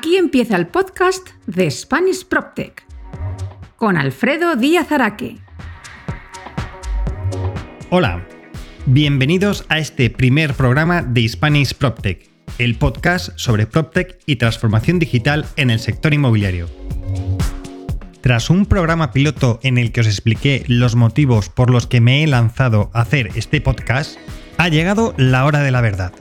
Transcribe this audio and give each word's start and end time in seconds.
Aquí 0.00 0.16
empieza 0.16 0.56
el 0.56 0.66
podcast 0.66 1.28
de 1.46 1.70
Spanish 1.70 2.24
PropTech 2.24 2.86
con 3.76 3.98
Alfredo 3.98 4.56
Díaz 4.56 4.90
Araque. 4.92 5.36
Hola, 7.90 8.26
bienvenidos 8.86 9.66
a 9.68 9.78
este 9.78 10.08
primer 10.08 10.54
programa 10.54 11.02
de 11.02 11.28
Spanish 11.28 11.74
PropTech, 11.74 12.30
el 12.56 12.76
podcast 12.76 13.28
sobre 13.36 13.66
PropTech 13.66 14.20
y 14.24 14.36
transformación 14.36 15.00
digital 15.00 15.44
en 15.56 15.68
el 15.68 15.80
sector 15.80 16.14
inmobiliario. 16.14 16.66
Tras 18.22 18.48
un 18.48 18.64
programa 18.64 19.12
piloto 19.12 19.60
en 19.62 19.76
el 19.76 19.92
que 19.92 20.00
os 20.00 20.06
expliqué 20.06 20.64
los 20.66 20.96
motivos 20.96 21.50
por 21.50 21.68
los 21.68 21.86
que 21.86 22.00
me 22.00 22.22
he 22.22 22.26
lanzado 22.26 22.90
a 22.94 23.02
hacer 23.02 23.32
este 23.34 23.60
podcast, 23.60 24.16
ha 24.56 24.70
llegado 24.70 25.12
la 25.18 25.44
hora 25.44 25.60
de 25.60 25.70
la 25.70 25.82
verdad. 25.82 26.14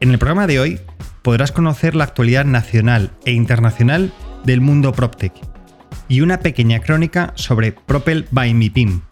En 0.00 0.10
el 0.10 0.18
programa 0.18 0.46
de 0.46 0.60
hoy 0.60 0.80
podrás 1.22 1.52
conocer 1.52 1.94
la 1.94 2.04
actualidad 2.04 2.44
nacional 2.44 3.12
e 3.24 3.32
internacional 3.32 4.12
del 4.44 4.60
mundo 4.60 4.92
PropTech 4.92 5.32
y 6.08 6.20
una 6.22 6.40
pequeña 6.40 6.80
crónica 6.80 7.32
sobre 7.36 7.72
Propel 7.72 8.26
by 8.30 8.52
MIPIM, 8.52 9.02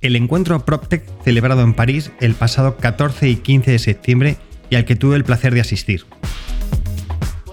el 0.00 0.16
encuentro 0.16 0.64
PropTech 0.64 1.04
celebrado 1.22 1.62
en 1.62 1.74
París 1.74 2.10
el 2.20 2.34
pasado 2.34 2.76
14 2.76 3.28
y 3.28 3.36
15 3.36 3.70
de 3.70 3.78
septiembre 3.78 4.36
y 4.70 4.76
al 4.76 4.84
que 4.84 4.96
tuve 4.96 5.16
el 5.16 5.24
placer 5.24 5.54
de 5.54 5.60
asistir. 5.60 6.04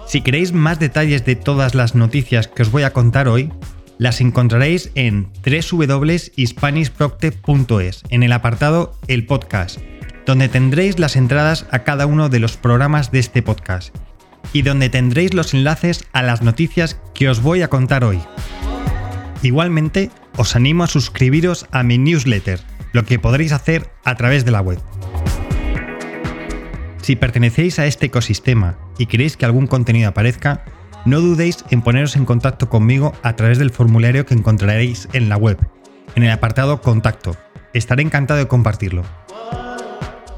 Si 0.07 0.21
queréis 0.21 0.53
más 0.53 0.79
detalles 0.79 1.25
de 1.25 1.35
todas 1.35 1.75
las 1.75 1.95
noticias 1.95 2.47
que 2.47 2.61
os 2.61 2.71
voy 2.71 2.83
a 2.83 2.93
contar 2.93 3.27
hoy, 3.27 3.51
las 3.97 4.21
encontraréis 4.21 4.91
en 4.95 5.27
www.hispanishproctech.es 5.43 8.03
en 8.09 8.23
el 8.23 8.31
apartado 8.31 8.97
El 9.07 9.25
Podcast, 9.25 9.79
donde 10.25 10.47
tendréis 10.49 10.99
las 10.99 11.15
entradas 11.15 11.65
a 11.71 11.79
cada 11.83 12.05
uno 12.05 12.29
de 12.29 12.39
los 12.39 12.57
programas 12.57 13.11
de 13.11 13.17
este 13.19 13.41
podcast 13.41 13.95
y 14.55 14.61
donde 14.61 14.87
tendréis 14.87 15.33
los 15.33 15.53
enlaces 15.53 16.05
a 16.13 16.23
las 16.23 16.41
noticias 16.41 16.97
que 17.13 17.27
os 17.27 17.41
voy 17.41 17.61
a 17.61 17.67
contar 17.67 18.05
hoy. 18.05 18.21
Igualmente, 19.41 20.11
os 20.37 20.55
animo 20.55 20.85
a 20.85 20.87
suscribiros 20.87 21.67
a 21.71 21.83
mi 21.83 21.97
newsletter, 21.97 22.61
lo 22.93 23.03
que 23.03 23.19
podréis 23.19 23.51
hacer 23.51 23.89
a 24.05 24.15
través 24.15 24.45
de 24.45 24.51
la 24.51 24.61
web. 24.61 24.79
Si 27.01 27.17
pertenecéis 27.17 27.79
a 27.79 27.85
este 27.85 28.05
ecosistema 28.05 28.77
y 28.97 29.07
queréis 29.07 29.35
que 29.35 29.43
algún 29.43 29.67
contenido 29.67 30.07
aparezca, 30.07 30.63
no 31.03 31.19
dudéis 31.19 31.65
en 31.69 31.81
poneros 31.81 32.15
en 32.15 32.23
contacto 32.23 32.69
conmigo 32.69 33.11
a 33.23 33.35
través 33.35 33.57
del 33.57 33.71
formulario 33.71 34.25
que 34.25 34.35
encontraréis 34.35 35.09
en 35.11 35.27
la 35.27 35.35
web, 35.35 35.57
en 36.15 36.23
el 36.23 36.31
apartado 36.31 36.79
Contacto. 36.79 37.35
Estaré 37.73 38.03
encantado 38.03 38.39
de 38.39 38.47
compartirlo. 38.47 39.03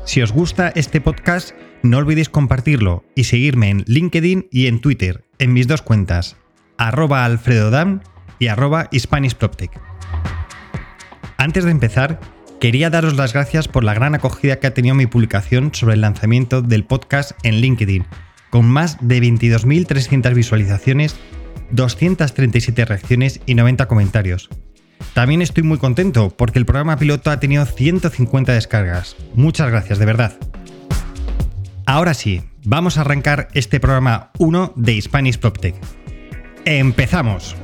Si 0.08 0.22
os 0.22 0.32
gusta 0.32 0.72
este 0.74 1.02
podcast, 1.02 1.52
no 1.84 1.98
olvidéis 1.98 2.30
compartirlo 2.30 3.04
y 3.14 3.26
seguirme 3.26 3.70
en 3.70 3.84
LinkedIn 3.88 4.48
y 4.50 4.68
en 4.68 4.80
Twitter, 4.80 5.26
en 5.38 5.52
mis 5.52 5.68
dos 5.68 5.82
cuentas, 5.82 6.38
arroba 6.78 7.26
alfredodam 7.26 8.00
y 8.40 8.48
arroba 8.48 8.90
Antes 11.38 11.66
de 11.66 11.72
empezar, 11.72 12.22
quería 12.62 12.90
daros 12.90 13.18
las 13.18 13.34
gracias 13.34 13.68
por 13.68 13.84
la 13.84 13.94
gran 13.94 14.16
acogida 14.16 14.62
que 14.62 14.68
ha 14.68 14.74
tenido 14.74 14.96
mi 14.96 15.08
publicación 15.08 15.72
sobre 15.74 15.96
el 15.96 16.02
lanzamiento 16.02 16.62
del 16.62 16.86
podcast 16.86 17.32
en 17.44 17.56
LinkedIn, 17.56 18.06
con 18.50 18.66
más 18.66 18.98
de 19.02 19.20
22.300 19.22 20.34
visualizaciones, 20.34 21.18
237 21.72 22.86
reacciones 22.86 23.42
y 23.46 23.56
90 23.56 23.90
comentarios. 23.90 24.50
También 25.18 25.42
estoy 25.42 25.64
muy 25.64 25.80
contento 25.80 26.30
porque 26.30 26.60
el 26.60 26.68
programa 26.68 26.96
piloto 26.96 27.32
ha 27.32 27.40
tenido 27.40 27.66
150 27.66 28.54
descargas. 28.54 29.16
Muchas 29.34 29.68
gracias, 29.72 29.98
de 29.98 30.06
verdad. 30.06 30.38
Ahora 31.88 32.14
sí, 32.14 32.44
vamos 32.64 33.00
a 33.00 33.02
arrancar 33.02 33.48
este 33.56 33.80
programa 33.80 34.30
1 34.38 34.73
de 34.76 35.02
Spanish 35.02 35.39
PropTech. 35.39 35.73
¡Empezamos! 36.66 37.55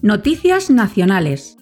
Noticias 0.00 0.70
nacionales. 0.70 1.58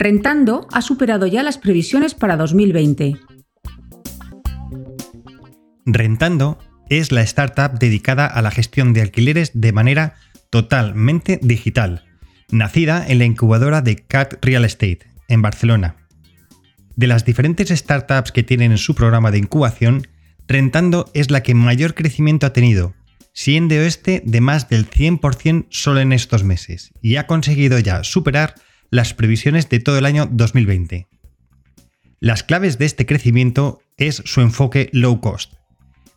Rentando 0.00 0.68
ha 0.70 0.80
superado 0.80 1.26
ya 1.26 1.42
las 1.42 1.58
previsiones 1.58 2.14
para 2.14 2.36
2020. 2.36 3.16
Rentando 5.86 6.60
es 6.88 7.10
la 7.10 7.22
startup 7.22 7.80
dedicada 7.80 8.24
a 8.26 8.40
la 8.40 8.52
gestión 8.52 8.92
de 8.92 9.02
alquileres 9.02 9.50
de 9.54 9.72
manera 9.72 10.14
totalmente 10.50 11.40
digital, 11.42 12.04
nacida 12.52 13.04
en 13.08 13.18
la 13.18 13.24
incubadora 13.24 13.82
de 13.82 13.96
CAT 13.96 14.34
Real 14.40 14.64
Estate, 14.64 15.00
en 15.26 15.42
Barcelona. 15.42 15.96
De 16.94 17.08
las 17.08 17.24
diferentes 17.24 17.68
startups 17.70 18.30
que 18.30 18.44
tienen 18.44 18.70
en 18.70 18.78
su 18.78 18.94
programa 18.94 19.32
de 19.32 19.38
incubación, 19.38 20.06
Rentando 20.46 21.10
es 21.12 21.32
la 21.32 21.42
que 21.42 21.54
mayor 21.54 21.94
crecimiento 21.94 22.46
ha 22.46 22.52
tenido, 22.52 22.94
siendo 23.32 23.74
este 23.74 24.22
de 24.24 24.40
más 24.40 24.68
del 24.68 24.88
100% 24.88 25.66
solo 25.70 25.98
en 25.98 26.12
estos 26.12 26.44
meses, 26.44 26.92
y 27.02 27.16
ha 27.16 27.26
conseguido 27.26 27.80
ya 27.80 28.04
superar 28.04 28.54
las 28.90 29.14
previsiones 29.14 29.68
de 29.68 29.80
todo 29.80 29.98
el 29.98 30.06
año 30.06 30.28
2020. 30.30 31.06
Las 32.20 32.42
claves 32.42 32.78
de 32.78 32.86
este 32.86 33.06
crecimiento 33.06 33.80
es 33.96 34.22
su 34.24 34.40
enfoque 34.40 34.90
low 34.92 35.20
cost, 35.20 35.54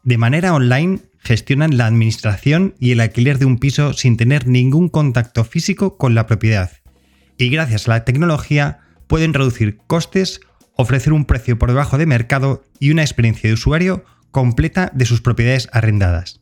de 0.03 0.17
manera 0.17 0.55
online 0.55 0.99
gestionan 1.19 1.77
la 1.77 1.85
administración 1.85 2.73
y 2.79 2.91
el 2.91 3.01
alquiler 3.01 3.37
de 3.37 3.45
un 3.45 3.59
piso 3.59 3.93
sin 3.93 4.17
tener 4.17 4.47
ningún 4.47 4.89
contacto 4.89 5.43
físico 5.43 5.97
con 5.97 6.15
la 6.15 6.25
propiedad. 6.25 6.71
Y 7.37 7.49
gracias 7.49 7.87
a 7.87 7.91
la 7.91 8.05
tecnología 8.05 8.79
pueden 9.07 9.33
reducir 9.33 9.77
costes, 9.85 10.41
ofrecer 10.75 11.13
un 11.13 11.25
precio 11.25 11.59
por 11.59 11.69
debajo 11.69 11.99
de 11.99 12.07
mercado 12.07 12.63
y 12.79 12.89
una 12.89 13.03
experiencia 13.03 13.47
de 13.47 13.53
usuario 13.53 14.03
completa 14.31 14.91
de 14.95 15.05
sus 15.05 15.21
propiedades 15.21 15.69
arrendadas. 15.71 16.41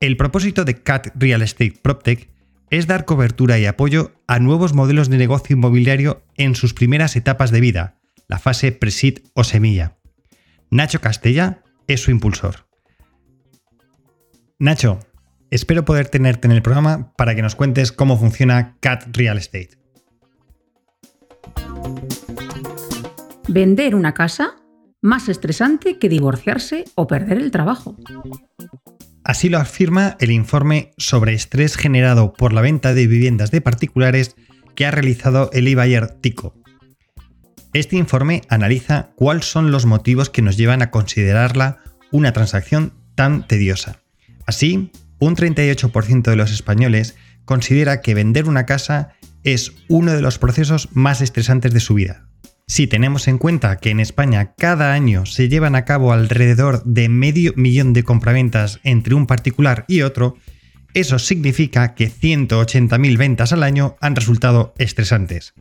El 0.00 0.16
propósito 0.16 0.64
de 0.64 0.82
CAT 0.82 1.08
Real 1.14 1.42
Estate 1.42 1.78
PropTech 1.80 2.30
es 2.70 2.86
dar 2.86 3.04
cobertura 3.04 3.58
y 3.58 3.66
apoyo 3.66 4.12
a 4.26 4.38
nuevos 4.38 4.74
modelos 4.74 5.08
de 5.08 5.16
negocio 5.16 5.54
inmobiliario 5.54 6.22
en 6.36 6.54
sus 6.54 6.74
primeras 6.74 7.16
etapas 7.16 7.50
de 7.50 7.60
vida, 7.60 7.98
la 8.26 8.38
fase 8.38 8.72
pre 8.72 8.92
o 9.34 9.44
semilla. 9.44 9.96
Nacho 10.70 11.00
Castella, 11.00 11.62
es 11.86 12.02
su 12.02 12.10
impulsor. 12.10 12.66
Nacho, 14.58 15.00
espero 15.50 15.84
poder 15.84 16.08
tenerte 16.08 16.46
en 16.46 16.52
el 16.52 16.62
programa 16.62 17.12
para 17.16 17.34
que 17.34 17.42
nos 17.42 17.54
cuentes 17.54 17.92
cómo 17.92 18.18
funciona 18.18 18.76
CAT 18.80 19.16
Real 19.16 19.38
Estate. 19.38 19.70
Vender 23.48 23.94
una 23.94 24.12
casa 24.12 24.56
más 25.00 25.28
estresante 25.28 25.98
que 25.98 26.08
divorciarse 26.08 26.84
o 26.94 27.06
perder 27.06 27.38
el 27.38 27.50
trabajo. 27.50 27.96
Así 29.24 29.48
lo 29.48 29.58
afirma 29.58 30.16
el 30.20 30.30
informe 30.30 30.92
sobre 30.96 31.34
estrés 31.34 31.76
generado 31.76 32.32
por 32.32 32.52
la 32.52 32.60
venta 32.60 32.94
de 32.94 33.06
viviendas 33.06 33.50
de 33.50 33.60
particulares 33.60 34.36
que 34.74 34.86
ha 34.86 34.90
realizado 34.90 35.50
el 35.52 35.66
eBayer 35.68 36.08
Tico, 36.08 36.54
este 37.74 37.96
informe 37.96 38.42
analiza 38.48 39.10
cuáles 39.14 39.44
son 39.44 39.70
los 39.70 39.84
motivos 39.84 40.30
que 40.30 40.42
nos 40.42 40.56
llevan 40.56 40.80
a 40.80 40.90
considerarla 40.90 41.78
una 42.10 42.32
transacción 42.32 42.94
tan 43.14 43.46
tediosa. 43.46 44.00
Así, 44.46 44.90
un 45.18 45.36
38% 45.36 46.22
de 46.22 46.36
los 46.36 46.50
españoles 46.50 47.16
considera 47.44 48.00
que 48.00 48.14
vender 48.14 48.48
una 48.48 48.64
casa 48.64 49.14
es 49.44 49.72
uno 49.88 50.12
de 50.12 50.22
los 50.22 50.38
procesos 50.38 50.88
más 50.92 51.20
estresantes 51.20 51.74
de 51.74 51.80
su 51.80 51.94
vida. 51.94 52.27
Si 52.68 52.86
tenemos 52.86 53.28
en 53.28 53.38
cuenta 53.38 53.78
que 53.78 53.88
en 53.90 53.98
España 53.98 54.52
cada 54.54 54.92
año 54.92 55.24
se 55.24 55.48
llevan 55.48 55.74
a 55.74 55.86
cabo 55.86 56.12
alrededor 56.12 56.84
de 56.84 57.08
medio 57.08 57.54
millón 57.56 57.94
de 57.94 58.04
compraventas 58.04 58.78
entre 58.84 59.14
un 59.14 59.26
particular 59.26 59.86
y 59.88 60.02
otro, 60.02 60.36
eso 60.92 61.18
significa 61.18 61.94
que 61.94 62.10
180.000 62.10 63.16
ventas 63.16 63.54
al 63.54 63.62
año 63.62 63.96
han 64.02 64.14
resultado 64.14 64.74
estresantes. 64.76 65.54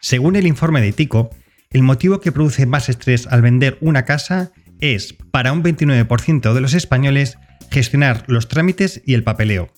Según 0.00 0.34
el 0.34 0.48
informe 0.48 0.80
de 0.80 0.92
Tico, 0.92 1.30
el 1.70 1.84
motivo 1.84 2.20
que 2.20 2.32
produce 2.32 2.66
más 2.66 2.88
estrés 2.88 3.28
al 3.28 3.40
vender 3.40 3.78
una 3.80 4.04
casa 4.04 4.50
es, 4.80 5.14
para 5.30 5.52
un 5.52 5.62
29% 5.62 6.54
de 6.54 6.60
los 6.60 6.74
españoles, 6.74 7.38
gestionar 7.70 8.24
los 8.26 8.48
trámites 8.48 9.00
y 9.06 9.14
el 9.14 9.22
papeleo. 9.22 9.72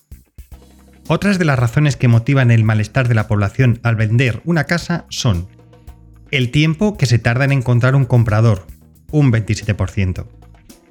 Otras 1.07 1.37
de 1.37 1.45
las 1.45 1.59
razones 1.59 1.95
que 1.95 2.07
motivan 2.07 2.49
el 2.49 2.63
malestar 2.63 3.07
de 3.07 3.13
la 3.13 3.27
población 3.27 3.79
al 3.83 3.95
vender 3.95 4.41
una 4.45 4.63
casa 4.63 5.05
son 5.09 5.47
el 6.35 6.51
tiempo 6.51 6.97
que 6.97 7.05
se 7.05 7.19
tarda 7.19 7.45
en 7.45 7.51
encontrar 7.51 7.95
un 7.95 8.05
comprador, 8.05 8.67
un 9.11 9.31
27%, 9.31 10.27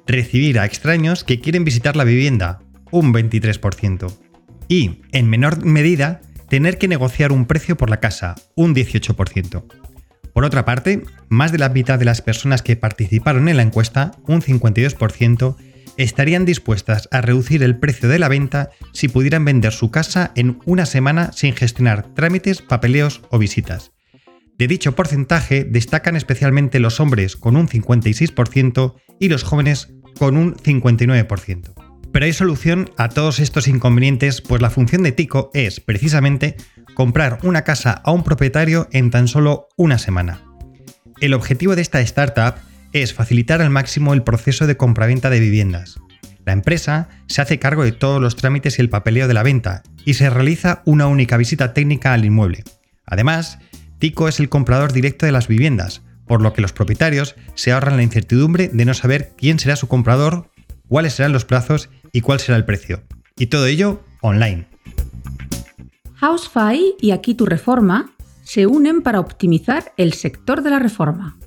recibir 0.07 0.59
a 0.59 0.65
extraños 0.65 1.23
que 1.23 1.39
quieren 1.39 1.63
visitar 1.63 1.95
la 1.95 2.03
vivienda, 2.03 2.61
un 2.91 3.13
23%, 3.13 4.11
y, 4.67 5.01
en 5.11 5.29
menor 5.29 5.63
medida, 5.63 6.21
tener 6.49 6.77
que 6.77 6.87
negociar 6.87 7.31
un 7.31 7.45
precio 7.45 7.77
por 7.77 7.89
la 7.89 7.99
casa, 7.99 8.35
un 8.55 8.73
18%. 8.73 9.63
Por 10.33 10.43
otra 10.43 10.65
parte, 10.65 11.03
más 11.29 11.51
de 11.51 11.59
la 11.59 11.69
mitad 11.69 11.99
de 11.99 12.05
las 12.05 12.21
personas 12.21 12.61
que 12.61 12.75
participaron 12.75 13.47
en 13.47 13.57
la 13.57 13.63
encuesta, 13.63 14.11
un 14.27 14.41
52%, 14.41 15.55
estarían 15.97 16.45
dispuestas 16.45 17.07
a 17.11 17.21
reducir 17.21 17.63
el 17.63 17.77
precio 17.77 18.09
de 18.09 18.19
la 18.19 18.27
venta 18.27 18.71
si 18.91 19.07
pudieran 19.07 19.45
vender 19.45 19.71
su 19.71 19.91
casa 19.91 20.31
en 20.35 20.59
una 20.65 20.85
semana 20.85 21.31
sin 21.31 21.55
gestionar 21.55 22.13
trámites, 22.13 22.61
papeleos 22.61 23.21
o 23.29 23.37
visitas. 23.37 23.94
De 24.57 24.67
dicho 24.67 24.95
porcentaje 24.95 25.65
destacan 25.65 26.15
especialmente 26.15 26.79
los 26.79 26.99
hombres 26.99 27.35
con 27.35 27.57
un 27.57 27.67
56% 27.67 28.95
y 29.19 29.29
los 29.29 29.43
jóvenes 29.43 29.93
con 30.17 30.37
un 30.37 30.55
59%. 30.55 31.73
Pero 32.11 32.25
hay 32.25 32.31
solución 32.31 32.89
a 32.97 33.09
todos 33.09 33.39
estos 33.39 33.67
inconvenientes, 33.67 34.41
pues 34.41 34.61
la 34.61 34.69
función 34.69 35.03
de 35.03 35.11
Tico 35.11 35.51
es, 35.53 35.81
precisamente, 35.81 36.55
comprar 36.93 37.39
una 37.43 37.63
casa 37.63 38.01
a 38.05 38.11
un 38.11 38.23
propietario 38.23 38.87
en 38.93 39.11
tan 39.11 39.27
solo 39.27 39.67
una 39.75 39.97
semana. 39.97 40.41
El 41.19 41.33
objetivo 41.33 41.75
de 41.75 41.81
esta 41.81 41.99
startup 41.99 42.55
es 42.93 43.13
facilitar 43.13 43.61
al 43.61 43.69
máximo 43.69 44.13
el 44.13 44.23
proceso 44.23 44.67
de 44.67 44.77
compraventa 44.77 45.29
de 45.29 45.41
viviendas. 45.41 45.99
La 46.45 46.53
empresa 46.53 47.09
se 47.27 47.41
hace 47.41 47.59
cargo 47.59 47.83
de 47.83 47.91
todos 47.91 48.21
los 48.21 48.37
trámites 48.37 48.79
y 48.79 48.81
el 48.81 48.89
papeleo 48.89 49.27
de 49.27 49.33
la 49.33 49.43
venta 49.43 49.83
y 50.05 50.13
se 50.13 50.29
realiza 50.29 50.81
una 50.85 51.07
única 51.07 51.35
visita 51.35 51.73
técnica 51.73 52.13
al 52.13 52.23
inmueble. 52.23 52.63
Además, 53.05 53.59
Tico 54.05 54.27
es 54.27 54.39
el 54.39 54.49
comprador 54.49 54.93
directo 54.93 55.25
de 55.25 55.31
las 55.31 55.47
viviendas, 55.47 56.03
por 56.27 56.39
lo 56.39 56.53
que 56.53 56.61
los 56.61 56.73
propietarios 56.73 57.33
se 57.55 57.71
ahorran 57.71 57.97
la 57.97 58.03
incertidumbre 58.03 58.69
de 58.71 58.85
no 58.85 58.93
saber 58.93 59.31
quién 59.35 59.57
será 59.57 59.75
su 59.75 59.87
comprador, 59.87 60.51
cuáles 60.87 61.13
serán 61.13 61.33
los 61.33 61.43
plazos 61.43 61.89
y 62.11 62.21
cuál 62.21 62.39
será 62.39 62.55
el 62.55 62.65
precio. 62.65 63.01
Y 63.35 63.47
todo 63.47 63.65
ello 63.65 64.03
online. 64.21 64.67
Housefy 66.17 66.93
y 67.01 67.09
Aquí 67.13 67.33
tu 67.33 67.47
Reforma 67.47 68.11
se 68.43 68.67
unen 68.67 69.01
para 69.01 69.19
optimizar 69.19 69.91
el 69.97 70.13
sector 70.13 70.61
de 70.61 70.69
la 70.69 70.77
reforma. 70.77 71.39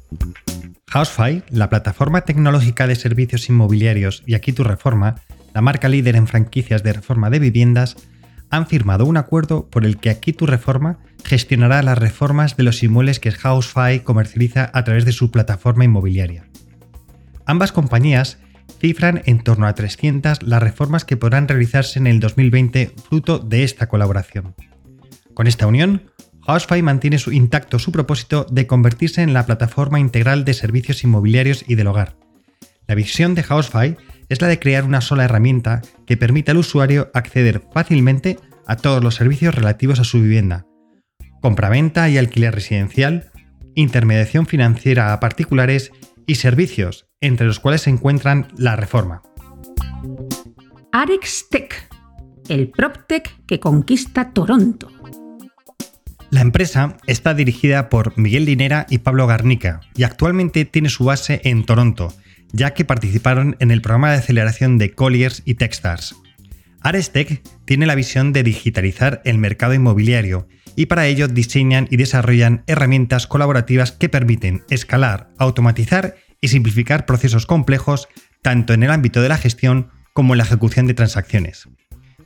Housefy, 0.89 1.45
la 1.51 1.69
plataforma 1.69 2.23
tecnológica 2.23 2.89
de 2.89 2.97
servicios 2.97 3.49
inmobiliarios 3.49 4.25
y 4.27 4.35
Aquí 4.35 4.53
tu 4.53 4.65
Reforma, 4.65 5.15
la 5.55 5.61
marca 5.61 5.89
líder 5.89 6.17
en 6.17 6.27
franquicias 6.27 6.83
de 6.83 6.93
reforma 6.93 7.31
de 7.31 7.39
viviendas, 7.39 7.95
han 8.51 8.67
firmado 8.67 9.05
un 9.05 9.17
acuerdo 9.17 9.69
por 9.69 9.85
el 9.85 9.99
que 9.99 10.11
Aquí 10.11 10.33
tu 10.33 10.47
Reforma 10.47 10.99
gestionará 11.25 11.83
las 11.83 11.99
reformas 11.99 12.57
de 12.57 12.63
los 12.63 12.83
inmuebles 12.83 13.21
que 13.21 13.33
Housefy 13.33 14.01
comercializa 14.01 14.71
a 14.73 14.85
través 14.85 15.05
de 15.05 15.13
su 15.13 15.31
plataforma 15.31 15.85
inmobiliaria. 15.85 16.49
Ambas 17.45 17.73
compañías 17.73 18.39
cifran 18.81 19.23
en 19.25 19.43
torno 19.43 19.67
a 19.67 19.75
300 19.75 20.43
las 20.43 20.63
reformas 20.63 21.05
que 21.05 21.17
podrán 21.17 21.49
realizarse 21.49 21.99
en 21.99 22.07
el 22.07 22.21
2020 22.21 22.93
fruto 23.09 23.39
de 23.39 23.65
esta 23.65 23.89
colaboración. 23.89 24.55
Con 25.35 25.47
esta 25.47 25.67
unión, 25.67 26.11
Housefy 26.47 26.83
mantiene 26.83 27.19
su, 27.19 27.33
intacto 27.33 27.79
su 27.79 27.93
propósito 27.93 28.47
de 28.51 28.67
convertirse 28.67 29.23
en 29.23 29.35
la 29.35 29.47
plataforma 29.47 30.01
integral 30.01 30.45
de 30.45 30.55
servicios 30.55 31.05
inmobiliarios 31.05 31.65
y 31.67 31.75
del 31.75 31.89
hogar. 31.89 32.17
La 32.87 32.95
visión 32.95 33.35
de 33.35 33.43
Housefy 33.43 33.97
es 34.29 34.41
la 34.41 34.49
de 34.49 34.59
crear 34.59 34.85
una 34.85 35.01
sola 35.01 35.25
herramienta 35.25 35.83
que 36.07 36.17
permita 36.17 36.53
al 36.53 36.59
usuario 36.59 37.11
acceder 37.15 37.63
fácilmente 37.73 38.39
a 38.67 38.77
todos 38.77 39.03
los 39.03 39.15
servicios 39.15 39.55
relativos 39.55 40.01
a 40.01 40.05
su 40.05 40.21
vivienda. 40.21 40.67
Compraventa 41.41 42.09
y 42.09 42.19
alquiler 42.19 42.55
residencial, 42.55 43.31
intermediación 43.75 44.47
financiera 44.47 45.13
a 45.13 45.21
particulares 45.21 45.93
y 46.27 46.35
servicios, 46.35 47.07
entre 47.21 47.47
los 47.47 47.61
cuales 47.61 47.83
se 47.83 47.91
encuentran 47.91 48.49
la 48.57 48.77
reforma. 48.77 49.23
Arex 50.93 51.49
Tech, 51.51 51.89
el 52.49 52.71
PropTech 52.71 53.45
que 53.47 53.61
conquista 53.61 54.33
Toronto. 54.33 54.91
La 56.31 56.43
empresa 56.43 56.99
está 57.07 57.33
dirigida 57.33 57.89
por 57.89 58.19
Miguel 58.19 58.45
Linera 58.45 58.87
y 58.91 58.99
Pablo 58.99 59.27
Garnica 59.27 59.81
y 59.95 60.03
actualmente 60.03 60.67
tiene 60.67 60.91
su 60.91 61.05
base 61.05 61.41
en 61.45 61.65
Toronto, 61.65 62.13
ya 62.53 62.75
que 62.75 62.85
participaron 62.85 63.57
en 63.61 63.71
el 63.71 63.83
programa 63.83 64.11
de 64.11 64.19
aceleración 64.19 64.79
de 64.79 64.93
Colliers 64.93 65.43
y 65.45 65.55
Techstars. 65.55 66.17
Arestec 66.81 67.43
tiene 67.65 67.87
la 67.87 67.95
visión 67.95 68.33
de 68.33 68.43
digitalizar 68.43 69.21
el 69.25 69.39
mercado 69.39 69.75
inmobiliario 69.75 70.49
y 70.77 70.87
para 70.87 71.07
ello 71.07 71.29
diseñan 71.29 71.89
y 71.91 71.97
desarrollan 71.97 72.63
herramientas 72.67 73.27
colaborativas 73.27 73.93
que 73.93 74.09
permiten 74.09 74.63
escalar, 74.71 75.31
automatizar 75.39 76.15
y 76.41 76.49
simplificar 76.49 77.05
procesos 77.05 77.47
complejos 77.47 78.09
tanto 78.43 78.73
en 78.73 78.85
el 78.85 78.91
ámbito 78.91 79.21
de 79.21 79.29
la 79.29 79.39
gestión 79.39 79.91
como 80.13 80.35
en 80.35 80.39
la 80.39 80.45
ejecución 80.45 80.87
de 80.87 80.95
transacciones. 80.95 81.69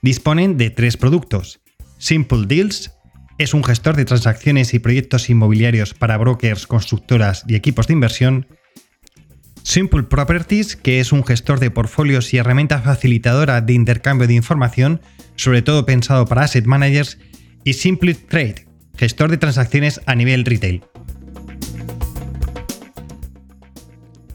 Disponen 0.03 0.59
de 0.59 0.71
tres 0.71 0.97
productos, 0.97 1.61
Simple 1.99 2.47
Deals, 2.47 2.93
es 3.39 3.55
un 3.55 3.65
gestor 3.65 3.97
de 3.97 4.05
transacciones 4.05 4.75
y 4.75 4.79
proyectos 4.79 5.31
inmobiliarios 5.31 5.95
para 5.95 6.17
brokers, 6.17 6.67
constructoras 6.67 7.45
y 7.49 7.55
equipos 7.55 7.87
de 7.87 7.95
inversión. 7.95 8.47
Simple 9.63 10.03
Properties, 10.03 10.77
que 10.77 11.01
es 11.01 11.13
un 11.13 11.25
gestor 11.25 11.61
de 11.61 11.71
portfolios 11.71 12.33
y 12.35 12.39
herramienta 12.39 12.81
facilitadora 12.81 13.61
de 13.61 13.73
intercambio 13.73 14.27
de 14.27 14.35
información, 14.35 15.01
sobre 15.37 15.63
todo 15.63 15.87
pensado 15.87 16.27
para 16.27 16.43
asset 16.43 16.67
managers. 16.67 17.19
Y 17.65 17.75
Simple 17.75 18.15
Trade, 18.15 18.67
gestor 18.97 19.31
de 19.31 19.39
transacciones 19.39 20.01
a 20.07 20.15
nivel 20.15 20.45
retail. 20.45 20.83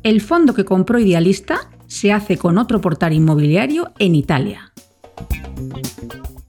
El 0.04 0.22
fondo 0.22 0.54
que 0.54 0.64
compró 0.64 1.00
Idealista 1.00 1.70
se 1.88 2.14
hace 2.14 2.38
con 2.38 2.58
otro 2.58 2.80
portal 2.80 3.14
inmobiliario 3.14 3.92
en 4.00 4.16
Italia. 4.16 4.72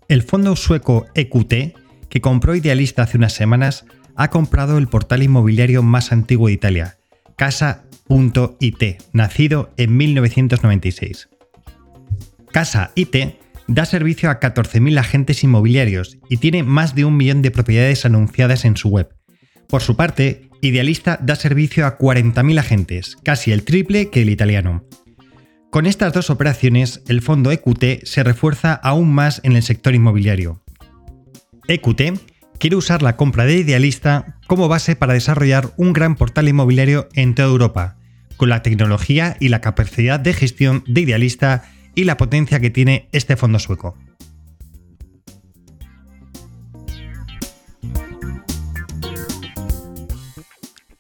El 0.09 0.23
fondo 0.23 0.55
sueco 0.55 1.07
EQT 1.15 1.75
que 2.09 2.21
compró 2.21 2.55
Idealista 2.55 3.03
hace 3.03 3.17
unas 3.17 3.33
semanas, 3.33 3.85
ha 4.17 4.31
comprado 4.31 4.79
el 4.79 4.89
portal 4.89 5.23
inmobiliario 5.23 5.83
más 5.83 6.13
antiguo 6.13 6.49
de 6.49 6.55
Italia, 6.55 6.99
Casa.it, 8.09 9.03
nacido 9.13 9.71
en 9.77 9.97
1996. 9.97 11.29
Casa.it 12.51 13.17
da 13.67 13.85
servicio 13.85 14.31
a 14.31 14.41
14.000 14.41 14.99
agentes 14.99 15.45
inmobiliarios 15.45 16.19
y 16.31 16.39
tiene 16.39 16.63
más 16.63 16.95
de 16.95 17.05
un 17.05 17.17
millón 17.17 17.43
de 17.43 17.51
propiedades 17.51 18.07
anunciadas 18.07 18.65
en 18.65 18.77
su 18.77 18.89
web. 18.89 19.15
Por 19.69 19.83
su 19.83 19.97
parte, 19.97 20.49
Idealista 20.61 21.19
da 21.23 21.37
servicio 21.37 21.87
a 21.87 21.99
40.000 21.99 22.59
agentes, 22.59 23.17
casi 23.23 23.53
el 23.53 23.63
triple 23.63 24.11
que 24.11 24.23
el 24.23 24.31
italiano. 24.31 24.85
Con 25.71 25.87
estas 25.87 26.13
dos 26.15 26.31
operaciones, 26.31 27.03
el 27.07 27.21
fondo 27.21 27.53
EQT 27.53 28.05
se 28.05 28.25
refuerza 28.25 28.73
aún 28.73 29.13
más 29.13 29.41
en 29.45 29.55
el 29.55 29.63
sector 29.63 29.95
inmobiliario. 29.95 30.63
EQT 31.69 32.19
quiere 32.59 32.75
usar 32.75 33.03
la 33.03 33.17
compra 33.17 33.45
de 33.45 33.59
Idealista 33.59 34.39
como 34.47 34.67
base 34.67 34.97
para 34.97 35.13
desarrollar 35.13 35.73
un 35.77 35.93
gran 35.93 36.17
portal 36.17 36.49
inmobiliario 36.49 37.09
en 37.15 37.35
toda 37.35 37.49
Europa, 37.49 37.98
con 38.39 38.49
la 38.49 38.63
tecnología 38.63 39.37
y 39.39 39.49
la 39.49 39.61
capacidad 39.61 40.19
de 40.19 40.33
gestión 40.33 40.83
de 40.87 41.03
Idealista 41.03 41.65
y 41.95 42.05
la 42.05 42.17
potencia 42.17 42.61
que 42.61 42.71
tiene 42.71 43.11
este 43.13 43.37
fondo 43.37 43.59
sueco. 43.59 43.99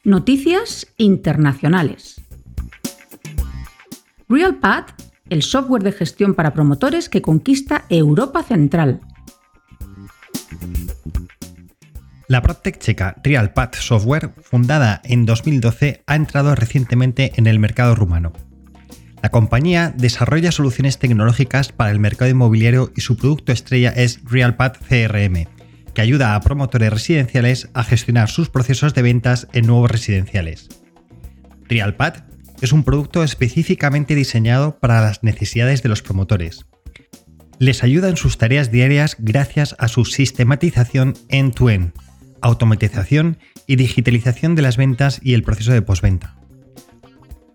Noticias 0.04 0.86
internacionales. 0.96 2.20
RealPad, 4.28 4.84
el 5.30 5.42
software 5.42 5.82
de 5.82 5.92
gestión 5.92 6.34
para 6.34 6.52
promotores 6.52 7.08
que 7.08 7.22
conquista 7.22 7.84
Europa 7.88 8.42
Central. 8.42 9.00
La 12.28 12.42
PropTech 12.42 12.78
checa 12.78 13.16
RealPad 13.24 13.70
Software, 13.72 14.32
fundada 14.42 15.00
en 15.04 15.24
2012, 15.24 16.02
ha 16.06 16.14
entrado 16.14 16.54
recientemente 16.54 17.32
en 17.36 17.46
el 17.46 17.58
mercado 17.58 17.94
rumano. 17.94 18.34
La 19.22 19.30
compañía 19.30 19.94
desarrolla 19.96 20.52
soluciones 20.52 20.98
tecnológicas 20.98 21.72
para 21.72 21.90
el 21.90 21.98
mercado 21.98 22.30
inmobiliario 22.30 22.92
y 22.94 23.00
su 23.00 23.16
producto 23.16 23.50
estrella 23.50 23.88
es 23.96 24.20
RealPad 24.24 24.72
CRM, 24.72 25.46
que 25.94 26.02
ayuda 26.02 26.34
a 26.34 26.40
promotores 26.42 26.92
residenciales 26.92 27.70
a 27.72 27.82
gestionar 27.82 28.28
sus 28.28 28.50
procesos 28.50 28.92
de 28.92 29.00
ventas 29.00 29.48
en 29.54 29.66
nuevos 29.66 29.90
residenciales. 29.90 30.68
RealPad 31.66 32.24
es 32.60 32.72
un 32.72 32.84
producto 32.84 33.24
específicamente 33.24 34.14
diseñado 34.14 34.78
para 34.78 35.00
las 35.00 35.22
necesidades 35.22 35.82
de 35.82 35.88
los 35.88 36.02
promotores. 36.02 36.66
Les 37.58 37.82
ayuda 37.82 38.10
en 38.10 38.18
sus 38.18 38.36
tareas 38.36 38.70
diarias 38.70 39.16
gracias 39.18 39.74
a 39.78 39.88
su 39.88 40.04
sistematización 40.04 41.14
end-to-end, 41.30 41.92
automatización 42.42 43.38
y 43.66 43.76
digitalización 43.76 44.54
de 44.54 44.62
las 44.62 44.76
ventas 44.76 45.20
y 45.22 45.34
el 45.34 45.42
proceso 45.42 45.72
de 45.72 45.82
postventa. 45.82 46.36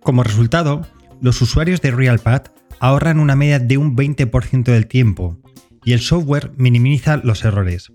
Como 0.02 0.24
resultado, 0.24 0.86
los 1.22 1.42
usuarios 1.42 1.82
de 1.82 1.92
RealPad 1.92 2.44
ahorran 2.80 3.20
una 3.20 3.36
media 3.36 3.60
de 3.60 3.78
un 3.78 3.96
20% 3.96 4.64
del 4.64 4.88
tiempo 4.88 5.38
y 5.86 5.94
el 5.94 6.00
software 6.00 6.52
minimiza 6.58 7.18
los 7.18 7.46
errores. 7.46 7.92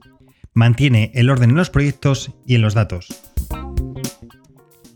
Mantiene 0.54 1.12
el 1.14 1.30
orden 1.30 1.50
en 1.50 1.56
los 1.56 1.70
proyectos 1.70 2.32
y 2.46 2.54
en 2.54 2.62
los 2.62 2.74
datos. 2.74 3.08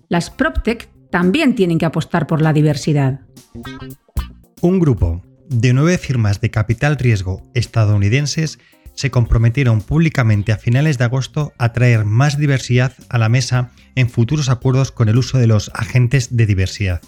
Las 0.08 0.30
PropTech 0.30 0.88
también 1.10 1.54
tienen 1.54 1.78
que 1.78 1.86
apostar 1.86 2.26
por 2.26 2.40
la 2.40 2.52
diversidad. 2.52 3.20
Un 4.60 4.80
grupo 4.80 5.22
de 5.48 5.72
nueve 5.72 5.98
firmas 5.98 6.40
de 6.40 6.50
capital 6.50 6.96
riesgo 6.96 7.42
estadounidenses 7.54 8.58
se 8.94 9.10
comprometieron 9.10 9.80
públicamente 9.80 10.52
a 10.52 10.58
finales 10.58 10.98
de 10.98 11.04
agosto 11.04 11.52
a 11.58 11.72
traer 11.72 12.04
más 12.04 12.38
diversidad 12.38 12.92
a 13.08 13.18
la 13.18 13.28
mesa 13.28 13.70
en 13.94 14.10
futuros 14.10 14.48
acuerdos 14.48 14.92
con 14.92 15.08
el 15.08 15.18
uso 15.18 15.38
de 15.38 15.46
los 15.46 15.70
agentes 15.74 16.36
de 16.36 16.46
diversidad. 16.46 17.00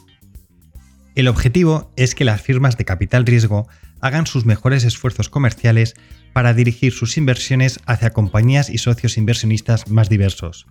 El 1.14 1.28
objetivo 1.28 1.92
es 1.96 2.14
que 2.14 2.24
las 2.24 2.40
firmas 2.40 2.76
de 2.76 2.84
capital 2.84 3.24
riesgo 3.24 3.68
hagan 4.00 4.26
sus 4.26 4.44
mejores 4.44 4.84
esfuerzos 4.84 5.28
comerciales 5.28 5.94
para 6.32 6.54
dirigir 6.54 6.92
sus 6.92 7.16
inversiones 7.16 7.80
hacia 7.86 8.10
compañías 8.10 8.68
y 8.68 8.78
socios 8.78 9.16
inversionistas 9.16 9.88
más 9.88 10.08
diversos. 10.08 10.66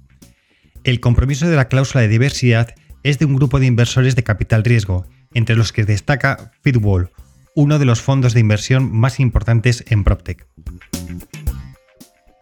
El 0.83 0.99
compromiso 0.99 1.47
de 1.47 1.55
la 1.55 1.69
cláusula 1.69 2.01
de 2.01 2.09
diversidad 2.09 2.75
es 3.03 3.19
de 3.19 3.25
un 3.25 3.35
grupo 3.35 3.59
de 3.59 3.67
inversores 3.67 4.15
de 4.15 4.23
capital 4.23 4.63
riesgo, 4.63 5.07
entre 5.33 5.55
los 5.55 5.71
que 5.71 5.85
destaca 5.85 6.51
Fitwall, 6.61 7.11
uno 7.55 7.79
de 7.79 7.85
los 7.85 8.01
fondos 8.01 8.33
de 8.33 8.39
inversión 8.39 8.91
más 8.91 9.19
importantes 9.19 9.83
en 9.87 10.03
PropTech. 10.03 10.47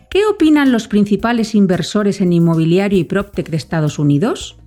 ¿Qué 0.10 0.26
opinan 0.26 0.72
los 0.72 0.88
principales 0.88 1.56
inversores 1.56 2.20
en 2.22 2.34
inmobiliario 2.34 3.00
y 3.00 3.06
PropTech 3.06 3.50
de 3.50 3.58
Estados 3.58 3.98
Unidos? 3.98 4.58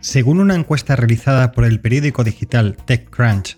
Según 0.00 0.40
una 0.40 0.54
encuesta 0.54 0.96
realizada 0.96 1.52
por 1.52 1.64
el 1.64 1.80
periódico 1.80 2.24
digital 2.24 2.76
TechCrunch, 2.84 3.56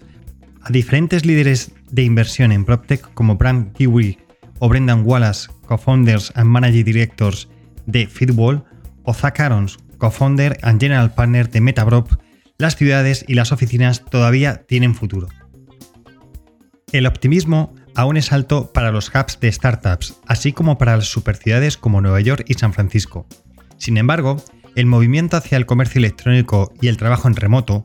a 0.63 0.71
diferentes 0.71 1.27
líderes 1.27 1.73
de 1.91 2.03
inversión 2.03 2.53
en 2.53 2.65
PropTech 2.65 3.13
como 3.15 3.37
Bram 3.37 3.73
Kiwi 3.73 4.19
o 4.61 4.69
Brendan 4.69 5.03
Wallace, 5.05 5.49
co-founders 5.67 6.33
and 6.37 6.49
managing 6.49 6.85
directors 6.85 7.49
de 7.87 8.07
Fitwall, 8.07 8.65
o 9.05 9.13
Zach 9.13 9.41
Arons, 9.41 9.79
co-founder 9.99 10.59
and 10.63 10.81
general 10.81 11.13
partner 11.15 11.51
de 11.51 11.61
Metaprop, 11.61 12.09
las 12.59 12.77
ciudades 12.77 13.25
y 13.27 13.35
las 13.35 13.51
oficinas 13.51 14.05
todavía 14.05 14.63
tienen 14.69 14.95
futuro. 14.95 15.29
El 16.93 17.07
optimismo 17.07 17.75
aún 17.95 18.19
es 18.19 18.33
alto 18.33 18.73
para 18.73 18.93
los 18.93 19.09
hubs 19.09 19.41
de 19.41 19.51
startups, 19.51 20.19
así 20.27 20.53
como 20.53 20.77
para 20.77 20.97
las 20.97 21.07
superciudades 21.07 21.79
como 21.79 22.01
Nueva 22.01 22.21
York 22.21 22.45
y 22.49 22.55
San 22.55 22.75
Francisco. 22.75 23.27
Sin 23.79 23.97
embargo, 23.97 24.43
el 24.77 24.87
movimiento 24.87 25.37
hacia 25.37 25.57
el 25.57 25.67
comercio 25.67 25.99
electrónico 25.99 26.73
y 26.81 26.89
el 26.89 26.99
trabajo 26.99 27.29
en 27.29 27.37
remoto 27.37 27.85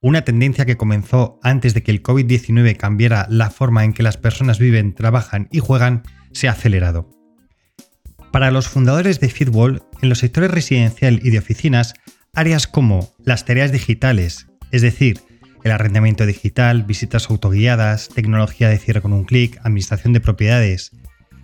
una 0.00 0.22
tendencia 0.22 0.66
que 0.66 0.76
comenzó 0.76 1.40
antes 1.42 1.72
de 1.72 1.82
que 1.82 1.90
el 1.90 2.02
COVID-19 2.02 2.76
cambiara 2.76 3.26
la 3.30 3.48
forma 3.50 3.84
en 3.84 3.94
que 3.94 4.02
las 4.02 4.18
personas 4.18 4.58
viven, 4.58 4.94
trabajan 4.94 5.48
y 5.50 5.60
juegan, 5.60 6.02
se 6.32 6.46
ha 6.46 6.52
acelerado. 6.52 7.08
Para 8.30 8.50
los 8.50 8.68
fundadores 8.68 9.18
de 9.18 9.30
Fitwall, 9.30 9.82
en 10.02 10.10
los 10.10 10.18
sectores 10.18 10.50
residencial 10.50 11.20
y 11.22 11.30
de 11.30 11.38
oficinas, 11.38 11.94
áreas 12.34 12.66
como 12.66 13.14
las 13.24 13.46
tareas 13.46 13.72
digitales, 13.72 14.46
es 14.72 14.82
decir, 14.82 15.20
el 15.64 15.72
arrendamiento 15.72 16.26
digital, 16.26 16.84
visitas 16.84 17.28
autoguiadas, 17.30 18.08
tecnología 18.10 18.68
de 18.68 18.78
cierre 18.78 19.02
con 19.02 19.12
un 19.12 19.24
clic, 19.24 19.58
administración 19.64 20.12
de 20.12 20.20
propiedades, 20.20 20.92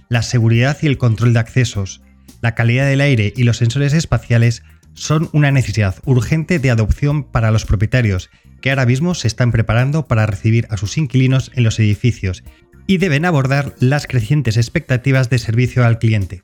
la 0.09 0.23
seguridad 0.23 0.77
y 0.83 0.87
el 0.87 0.99
control 0.99 1.33
de 1.33 1.41
accesos, 1.41 2.03
la 2.43 2.55
calidad 2.55 2.87
del 2.87 3.01
aire 3.01 3.33
y 3.35 3.45
los 3.45 3.57
sensores 3.57 3.93
espaciales 3.95 4.63
son 4.93 5.31
una 5.33 5.51
necesidad 5.51 5.97
urgente 6.05 6.59
de 6.59 6.71
adopción 6.71 7.25
para 7.25 7.51
los 7.51 7.65
propietarios 7.65 8.31
que 8.61 8.71
ahora 8.71 8.87
mismo 8.87 9.15
se 9.15 9.27
están 9.27 9.53
preparando 9.53 10.07
para 10.07 10.27
recibir 10.27 10.67
a 10.71 10.77
sus 10.77 10.99
inquilinos 10.99 11.51
en 11.55 11.65
los 11.65 11.79
edificios 11.79 12.45
y 12.87 12.99
deben 12.99 13.25
abordar 13.25 13.75
las 13.79 14.07
crecientes 14.07 14.57
expectativas 14.57 15.31
de 15.31 15.39
servicio 15.39 15.85
al 15.85 15.99
cliente. 15.99 16.43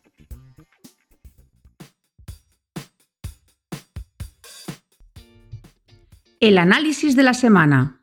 El 6.39 6.59
análisis 6.59 7.17
de 7.17 7.23
la 7.23 7.33
semana. 7.33 7.99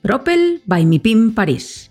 Propel 0.00 0.62
by 0.64 0.86
MIPIM 0.86 1.34
París. 1.34 1.90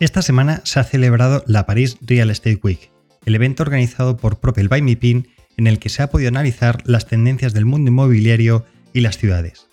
Esta 0.00 0.22
semana 0.22 0.60
se 0.64 0.80
ha 0.80 0.84
celebrado 0.84 1.44
la 1.46 1.66
Paris 1.66 1.98
Real 2.00 2.30
Estate 2.30 2.58
Week, 2.60 2.90
el 3.26 3.36
evento 3.36 3.62
organizado 3.62 4.16
por 4.16 4.40
Propel 4.40 4.66
by 4.66 4.82
MIPIM 4.82 5.26
en 5.56 5.68
el 5.68 5.78
que 5.78 5.88
se 5.88 6.02
ha 6.02 6.10
podido 6.10 6.30
analizar 6.30 6.82
las 6.84 7.06
tendencias 7.06 7.54
del 7.54 7.64
mundo 7.64 7.92
inmobiliario 7.92 8.66
y 8.92 9.02
las 9.02 9.18
ciudades. 9.18 9.68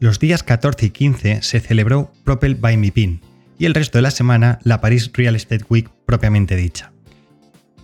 Los 0.00 0.18
días 0.18 0.42
14 0.42 0.86
y 0.86 0.90
15 0.90 1.42
se 1.42 1.60
celebró 1.60 2.10
Propel 2.24 2.56
by 2.56 2.76
MIPIN 2.76 3.20
y 3.58 3.66
el 3.66 3.74
resto 3.74 3.98
de 3.98 4.02
la 4.02 4.10
semana 4.10 4.58
la 4.64 4.80
Paris 4.80 5.12
Real 5.14 5.36
Estate 5.36 5.66
Week 5.68 5.88
propiamente 6.04 6.56
dicha, 6.56 6.92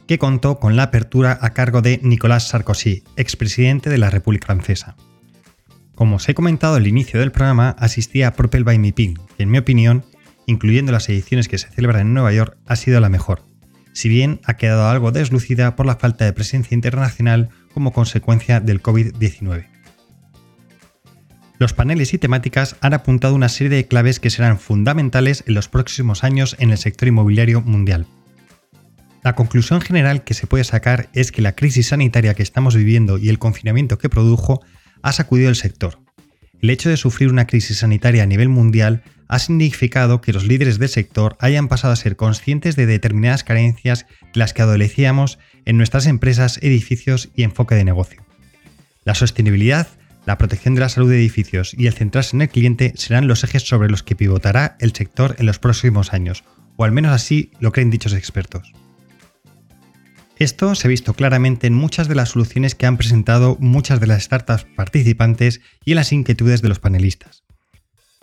que 0.06 0.18
contó 0.18 0.58
con 0.58 0.76
la 0.76 0.84
apertura 0.84 1.38
a 1.40 1.50
cargo 1.50 1.82
de 1.82 2.00
Nicolas 2.02 2.48
Sarkozy, 2.48 3.04
expresidente 3.16 3.90
de 3.90 3.98
la 3.98 4.10
República 4.10 4.46
Francesa. 4.46 4.96
Como 5.94 6.16
os 6.16 6.28
he 6.28 6.34
comentado 6.34 6.76
al 6.76 6.86
inicio 6.86 7.20
del 7.20 7.32
programa, 7.32 7.76
asistí 7.78 8.22
a 8.22 8.32
Propel 8.34 8.64
by 8.64 8.78
MIPIN, 8.78 9.18
que 9.36 9.44
en 9.44 9.50
mi 9.50 9.58
opinión, 9.58 10.04
incluyendo 10.46 10.92
las 10.92 11.08
ediciones 11.08 11.48
que 11.48 11.58
se 11.58 11.68
celebran 11.68 12.08
en 12.08 12.14
Nueva 12.14 12.32
York, 12.32 12.56
ha 12.66 12.76
sido 12.76 13.00
la 13.00 13.08
mejor 13.08 13.42
si 13.94 14.08
bien 14.08 14.40
ha 14.44 14.54
quedado 14.54 14.88
algo 14.88 15.12
deslucida 15.12 15.76
por 15.76 15.86
la 15.86 15.96
falta 15.96 16.24
de 16.24 16.32
presencia 16.32 16.74
internacional 16.74 17.48
como 17.72 17.92
consecuencia 17.92 18.60
del 18.60 18.82
COVID-19. 18.82 19.68
Los 21.58 21.72
paneles 21.72 22.12
y 22.12 22.18
temáticas 22.18 22.76
han 22.80 22.92
apuntado 22.92 23.36
una 23.36 23.48
serie 23.48 23.76
de 23.76 23.86
claves 23.86 24.18
que 24.18 24.30
serán 24.30 24.58
fundamentales 24.58 25.44
en 25.46 25.54
los 25.54 25.68
próximos 25.68 26.24
años 26.24 26.56
en 26.58 26.72
el 26.72 26.78
sector 26.78 27.08
inmobiliario 27.08 27.62
mundial. 27.62 28.06
La 29.24 29.34
conclusión 29.34 29.80
general 29.80 30.22
que 30.22 30.34
se 30.34 30.46
puede 30.46 30.64
sacar 30.64 31.08
es 31.14 31.32
que 31.32 31.40
la 31.40 31.56
crisis 31.56 31.88
sanitaria 31.88 32.34
que 32.34 32.42
estamos 32.42 32.76
viviendo 32.76 33.16
y 33.16 33.30
el 33.30 33.38
confinamiento 33.38 33.96
que 33.96 34.10
produjo 34.10 34.62
ha 35.00 35.12
sacudido 35.12 35.48
el 35.48 35.56
sector. 35.56 35.98
El 36.60 36.68
hecho 36.68 36.90
de 36.90 36.98
sufrir 36.98 37.30
una 37.30 37.46
crisis 37.46 37.78
sanitaria 37.78 38.22
a 38.22 38.26
nivel 38.26 38.50
mundial 38.50 39.02
ha 39.28 39.38
significado 39.38 40.20
que 40.20 40.34
los 40.34 40.44
líderes 40.44 40.78
del 40.78 40.90
sector 40.90 41.38
hayan 41.40 41.68
pasado 41.68 41.94
a 41.94 41.96
ser 41.96 42.16
conscientes 42.16 42.76
de 42.76 42.84
determinadas 42.84 43.44
carencias 43.44 44.04
de 44.20 44.38
las 44.38 44.52
que 44.52 44.60
adolecíamos 44.60 45.38
en 45.64 45.78
nuestras 45.78 46.06
empresas, 46.06 46.58
edificios 46.60 47.30
y 47.34 47.44
enfoque 47.44 47.76
de 47.76 47.84
negocio. 47.84 48.22
La 49.04 49.14
sostenibilidad, 49.14 49.88
la 50.26 50.36
protección 50.36 50.74
de 50.74 50.82
la 50.82 50.90
salud 50.90 51.08
de 51.08 51.16
edificios 51.16 51.72
y 51.72 51.86
el 51.86 51.94
centrarse 51.94 52.36
en 52.36 52.42
el 52.42 52.50
cliente 52.50 52.92
serán 52.96 53.26
los 53.26 53.42
ejes 53.42 53.62
sobre 53.62 53.88
los 53.88 54.02
que 54.02 54.16
pivotará 54.16 54.76
el 54.80 54.92
sector 54.92 55.34
en 55.38 55.46
los 55.46 55.58
próximos 55.58 56.12
años, 56.12 56.44
o 56.76 56.84
al 56.84 56.92
menos 56.92 57.12
así 57.12 57.52
lo 57.58 57.72
creen 57.72 57.88
dichos 57.88 58.12
expertos. 58.12 58.74
Esto 60.44 60.74
se 60.74 60.86
ha 60.86 60.90
visto 60.90 61.14
claramente 61.14 61.66
en 61.66 61.72
muchas 61.72 62.06
de 62.06 62.14
las 62.14 62.28
soluciones 62.28 62.74
que 62.74 62.84
han 62.84 62.98
presentado 62.98 63.56
muchas 63.60 63.98
de 63.98 64.06
las 64.06 64.24
startups 64.24 64.66
participantes 64.76 65.62
y 65.86 65.92
en 65.92 65.96
las 65.96 66.12
inquietudes 66.12 66.60
de 66.60 66.68
los 66.68 66.80
panelistas. 66.80 67.44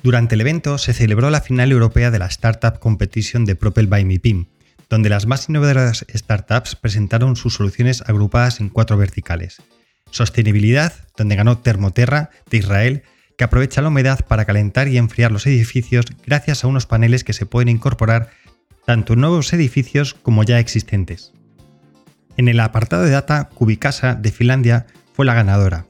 Durante 0.04 0.36
el 0.36 0.42
evento 0.42 0.78
se 0.78 0.94
celebró 0.94 1.32
la 1.32 1.42
final 1.42 1.72
europea 1.72 2.12
de 2.12 2.20
la 2.20 2.28
Startup 2.28 2.78
Competition 2.78 3.44
de 3.44 3.56
Propel 3.56 3.88
by 3.88 4.06
MIPIM, 4.06 4.46
donde 4.88 5.10
las 5.10 5.25
más 5.25 5.50
innovadoras 5.50 6.06
startups 6.13 6.75
presentaron 6.75 7.36
sus 7.36 7.56
soluciones 7.56 8.04
agrupadas 8.06 8.60
en 8.60 8.70
cuatro 8.70 8.98
verticales. 8.98 9.60
Sostenibilidad, 10.12 10.94
donde 11.18 11.36
ganó 11.36 11.58
Termoterra 11.58 12.30
de 12.51 12.58
Israel, 12.58 13.01
que 13.36 13.46
aprovecha 13.46 13.82
la 13.82 13.88
humedad 13.88 14.28
para 14.28 14.46
calentar 14.46 14.88
y 14.90 15.00
enfriar 15.00 15.32
los 15.32 15.48
edificios 15.48 16.06
gracias 16.24 16.63
a 16.63 16.68
unos 16.68 16.86
paneles 16.86 17.24
que 17.24 17.34
se 17.34 17.48
pueden 17.48 17.70
incorporar 17.70 18.30
tanto 18.86 19.13
en 19.13 19.22
nuevos 19.22 19.51
edificios 19.54 20.13
como 20.13 20.44
ya 20.44 20.60
existentes. 20.60 21.34
En 22.42 22.48
el 22.48 22.60
apartado 22.60 23.04
de 23.04 23.12
data, 23.12 23.50
Cubicasa 23.54 24.16
de 24.16 24.32
Finlandia 24.32 24.88
fue 25.14 25.28
la 25.28 25.36
ganadora, 25.36 25.86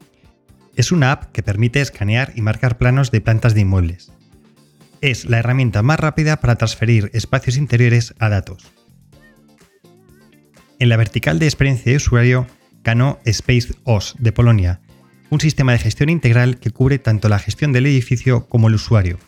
es 0.76 0.92
una 0.92 1.14
app 1.14 1.32
que 1.32 1.44
permite 1.44 1.80
escanear 1.80 2.34
y 2.36 2.42
marcar 2.42 2.78
planos 2.78 3.10
de 3.10 3.22
plantas 3.22 3.54
de 3.54 3.62
inmuebles. 3.62 4.12
Es 5.00 5.24
la 5.24 5.40
herramienta 5.40 5.82
más 5.82 5.98
rápida 5.98 6.42
para 6.42 6.58
transferir 6.58 7.10
espacios 7.14 7.56
interiores 7.56 8.16
a 8.20 8.28
datos. 8.28 8.70
En 10.78 10.90
la 10.90 10.98
vertical 10.98 11.40
de 11.40 11.46
experiencia 11.46 11.90
de 11.90 11.96
usuario 11.96 12.48
ganó 12.84 13.20
Space 13.24 13.74
OS 13.86 14.16
de 14.20 14.34
Polonia, 14.34 14.82
un 15.30 15.40
sistema 15.40 15.72
de 15.72 15.80
gestión 15.80 16.10
integral 16.10 16.60
que 16.60 16.72
cubre 16.72 17.00
tanto 17.00 17.30
la 17.30 17.40
gestión 17.40 17.72
del 17.72 17.86
edificio 17.86 18.50
como 18.50 18.68
el 18.68 18.76
usuario. 18.76 19.20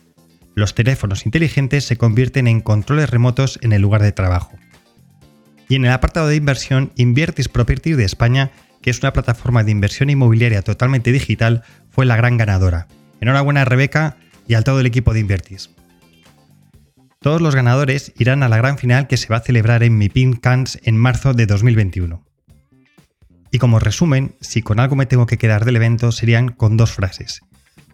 Los 0.54 0.74
teléfonos 0.74 1.24
inteligentes 1.24 1.86
se 1.86 1.96
convierten 1.96 2.48
en 2.48 2.60
controles 2.60 3.08
remotos 3.08 3.58
en 3.62 3.72
el 3.72 3.80
lugar 3.80 4.02
de 4.02 4.12
trabajo. 4.12 4.58
Y 5.68 5.76
en 5.76 5.84
el 5.84 5.92
apartado 5.92 6.28
de 6.28 6.36
inversión, 6.36 6.92
Inviertis 6.96 7.48
Property 7.48 7.92
de 7.92 8.04
España 8.04 8.50
que 8.84 8.90
es 8.90 9.00
una 9.00 9.14
plataforma 9.14 9.64
de 9.64 9.70
inversión 9.70 10.10
inmobiliaria 10.10 10.60
totalmente 10.60 11.10
digital, 11.10 11.62
fue 11.88 12.04
la 12.04 12.16
gran 12.16 12.36
ganadora. 12.36 12.86
Enhorabuena 13.18 13.62
a 13.62 13.64
Rebeca 13.64 14.18
y 14.46 14.52
al 14.52 14.64
todo 14.64 14.78
el 14.78 14.84
equipo 14.84 15.14
de 15.14 15.20
Invertis. 15.20 15.70
Todos 17.18 17.40
los 17.40 17.54
ganadores 17.54 18.12
irán 18.18 18.42
a 18.42 18.50
la 18.50 18.58
gran 18.58 18.76
final 18.76 19.06
que 19.06 19.16
se 19.16 19.28
va 19.28 19.38
a 19.38 19.40
celebrar 19.40 19.82
en 19.84 19.96
MIPIM 19.96 20.34
Cannes 20.34 20.78
en 20.82 20.98
marzo 20.98 21.32
de 21.32 21.46
2021. 21.46 22.22
Y 23.50 23.58
como 23.58 23.78
resumen, 23.78 24.34
si 24.42 24.60
con 24.60 24.78
algo 24.78 24.96
me 24.96 25.06
tengo 25.06 25.24
que 25.24 25.38
quedar 25.38 25.64
del 25.64 25.76
evento 25.76 26.12
serían 26.12 26.50
con 26.50 26.76
dos 26.76 26.92
frases. 26.92 27.40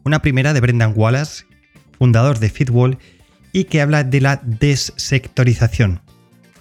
Una 0.02 0.22
primera 0.22 0.52
de 0.54 0.60
Brendan 0.60 0.94
Wallace, 0.96 1.44
fundador 1.96 2.40
de 2.40 2.50
Fitwall, 2.50 2.98
y 3.52 3.64
que 3.66 3.80
habla 3.80 4.02
de 4.02 4.22
la 4.22 4.40
dessectorización, 4.42 6.00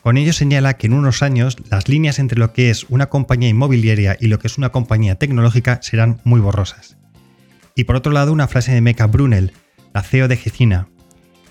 con 0.01 0.17
ello 0.17 0.33
señala 0.33 0.77
que 0.77 0.87
en 0.87 0.93
unos 0.93 1.21
años 1.21 1.57
las 1.69 1.87
líneas 1.87 2.19
entre 2.19 2.39
lo 2.39 2.53
que 2.53 2.69
es 2.69 2.85
una 2.89 3.07
compañía 3.07 3.49
inmobiliaria 3.49 4.17
y 4.19 4.27
lo 4.27 4.39
que 4.39 4.47
es 4.47 4.57
una 4.57 4.69
compañía 4.69 5.15
tecnológica 5.15 5.79
serán 5.81 6.21
muy 6.23 6.39
borrosas. 6.39 6.97
Y 7.75 7.85
por 7.85 7.95
otro 7.95 8.11
lado, 8.11 8.33
una 8.33 8.47
frase 8.47 8.73
de 8.73 8.81
Mecca 8.81 9.07
Brunel, 9.07 9.53
la 9.93 10.03
CEO 10.03 10.27
de 10.27 10.37
Gecina. 10.37 10.89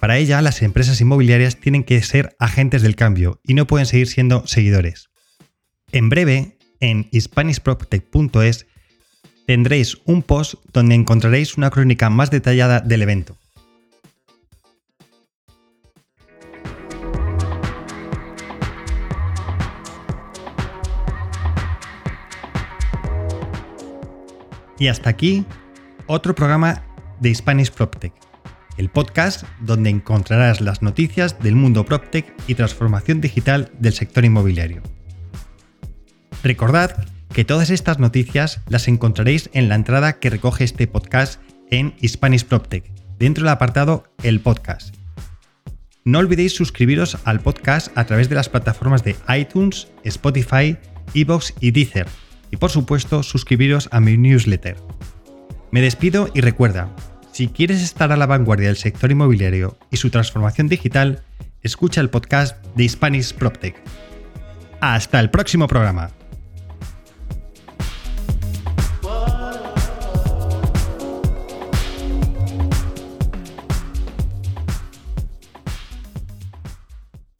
Para 0.00 0.18
ella, 0.18 0.42
las 0.42 0.62
empresas 0.62 1.00
inmobiliarias 1.00 1.56
tienen 1.56 1.84
que 1.84 2.00
ser 2.02 2.36
agentes 2.38 2.82
del 2.82 2.96
cambio 2.96 3.40
y 3.44 3.54
no 3.54 3.66
pueden 3.66 3.86
seguir 3.86 4.08
siendo 4.08 4.46
seguidores. 4.46 5.10
En 5.90 6.08
breve, 6.08 6.58
en 6.80 7.08
hispanishproptech.es 7.10 8.66
tendréis 9.46 9.98
un 10.04 10.22
post 10.22 10.54
donde 10.72 10.94
encontraréis 10.94 11.56
una 11.56 11.70
crónica 11.70 12.10
más 12.10 12.30
detallada 12.30 12.80
del 12.80 13.02
evento. 13.02 13.38
Y 24.78 24.88
hasta 24.88 25.10
aquí 25.10 25.44
otro 26.06 26.34
programa 26.34 26.84
de 27.20 27.34
Spanish 27.34 27.70
PropTech, 27.72 28.12
el 28.76 28.88
podcast 28.88 29.44
donde 29.60 29.90
encontrarás 29.90 30.60
las 30.60 30.82
noticias 30.82 31.38
del 31.40 31.56
mundo 31.56 31.84
PropTech 31.84 32.32
y 32.46 32.54
transformación 32.54 33.20
digital 33.20 33.70
del 33.78 33.92
sector 33.92 34.24
inmobiliario. 34.24 34.82
Recordad 36.42 37.06
que 37.32 37.44
todas 37.44 37.70
estas 37.70 37.98
noticias 37.98 38.60
las 38.68 38.88
encontraréis 38.88 39.50
en 39.52 39.68
la 39.68 39.74
entrada 39.74 40.20
que 40.20 40.30
recoge 40.30 40.64
este 40.64 40.86
podcast 40.86 41.40
en 41.70 41.94
Spanish 42.06 42.44
PropTech, 42.44 42.90
dentro 43.18 43.44
del 43.44 43.52
apartado 43.52 44.04
El 44.22 44.40
Podcast. 44.40 44.94
No 46.04 46.20
olvidéis 46.20 46.54
suscribiros 46.54 47.18
al 47.24 47.40
podcast 47.40 47.96
a 47.98 48.04
través 48.04 48.30
de 48.30 48.36
las 48.36 48.48
plataformas 48.48 49.04
de 49.04 49.16
iTunes, 49.36 49.88
Spotify, 50.04 50.78
Evox 51.12 51.52
y 51.60 51.72
Deezer 51.72 52.06
y 52.50 52.56
por 52.56 52.70
supuesto 52.70 53.22
suscribiros 53.22 53.88
a 53.92 54.00
mi 54.00 54.16
newsletter. 54.16 54.76
Me 55.70 55.80
despido 55.80 56.28
y 56.34 56.40
recuerda, 56.40 56.94
si 57.32 57.48
quieres 57.48 57.82
estar 57.82 58.10
a 58.10 58.16
la 58.16 58.26
vanguardia 58.26 58.68
del 58.68 58.76
sector 58.76 59.10
inmobiliario 59.10 59.78
y 59.90 59.96
su 59.98 60.10
transformación 60.10 60.68
digital, 60.68 61.22
escucha 61.62 62.00
el 62.00 62.10
podcast 62.10 62.64
de 62.74 62.88
Spanish 62.88 63.34
PropTech. 63.34 63.76
Hasta 64.80 65.20
el 65.20 65.30
próximo 65.30 65.68
programa. 65.68 66.10